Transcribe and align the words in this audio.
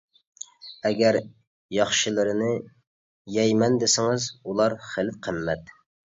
ئەگەر 0.89 1.17
ياخشىلىرىنى 1.77 2.47
يەيمەن 3.37 3.79
دېسىڭىز 3.85 4.27
ئۇلار 4.41 4.79
خېلى 4.89 5.17
قىممەت. 5.29 5.73